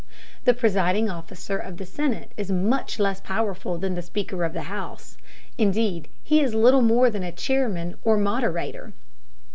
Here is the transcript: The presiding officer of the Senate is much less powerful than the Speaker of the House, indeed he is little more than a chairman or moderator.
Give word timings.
The 0.45 0.55
presiding 0.55 1.11
officer 1.11 1.59
of 1.59 1.77
the 1.77 1.85
Senate 1.85 2.31
is 2.35 2.51
much 2.51 2.97
less 2.97 3.21
powerful 3.21 3.77
than 3.77 3.93
the 3.93 4.01
Speaker 4.01 4.43
of 4.43 4.51
the 4.51 4.63
House, 4.63 5.15
indeed 5.59 6.07
he 6.23 6.39
is 6.41 6.55
little 6.55 6.81
more 6.81 7.11
than 7.11 7.21
a 7.21 7.31
chairman 7.31 7.93
or 8.03 8.17
moderator. 8.17 8.93